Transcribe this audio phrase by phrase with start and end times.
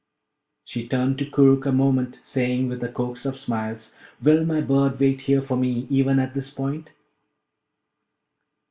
[0.65, 4.99] She turned to Koorookh a moment, saying, with a coax of smiles, 'Will my bird
[4.99, 6.89] wait here for me, even at this point?'